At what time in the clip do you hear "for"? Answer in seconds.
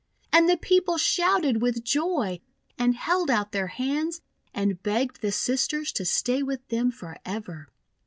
6.89-7.17